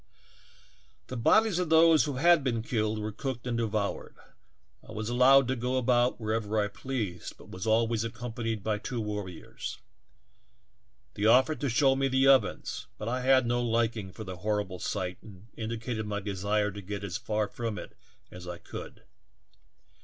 [1.09, 4.15] "The bodies of those who had been killed were cooked and devoured;
[4.81, 8.99] I was allowed to go about wherever I pleased, but was always accompanied by two
[8.99, 9.77] warriors.
[11.13, 14.79] They offered to show me the ovens, but I had no liking for the horrible
[14.79, 17.95] sight and indicated my desire to get as far from it
[18.31, 19.03] as I could.